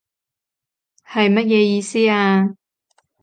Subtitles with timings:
[1.05, 2.55] 係乜嘢意思啊？